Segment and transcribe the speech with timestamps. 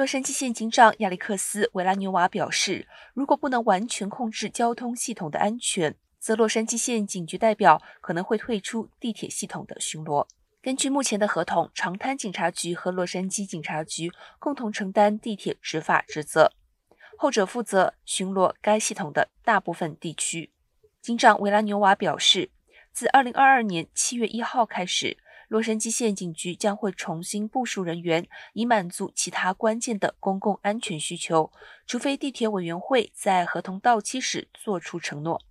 [0.00, 10.26] 洛杉矶县警长亚历克斯·维拉纽瓦表示，如果不能完全控制交通系统的安全，则洛杉矶县警局代表可能会退出地铁系统的巡逻。
[10.62, 16.50] 根据目前的合同，长滩警察局和洛杉矶警察局共同承担地铁执法职责，
[17.18, 20.50] 后者负责巡逻该系统的大部分地区。
[21.02, 22.50] 警长维拉纽瓦表示，
[22.90, 25.18] 自2022年7月1号开始，
[25.50, 31.50] 洛杉矶县警局将会重新部署人员，以满足其他关键的公共安全需求，
[31.88, 35.42] 除非地铁委员会在合同到期时作出承诺。